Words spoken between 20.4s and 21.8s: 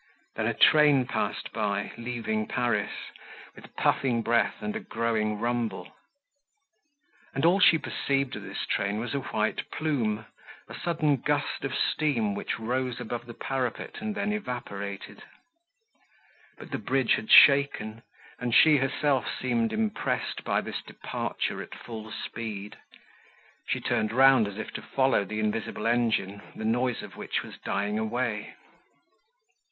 by this departure at